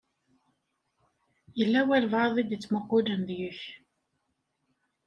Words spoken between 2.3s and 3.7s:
i d-ittmuqqulen deg-k.